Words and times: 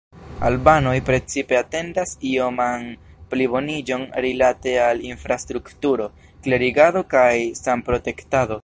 Albanoj 0.47 0.93
precipe 1.09 1.57
atendas 1.57 2.13
ioman 2.29 2.87
pliboniĝon 3.35 4.07
rilate 4.27 4.75
al 4.89 5.05
infrastrukturo, 5.11 6.11
klerigado 6.47 7.09
kaj 7.17 7.33
sanprotektado. 7.65 8.59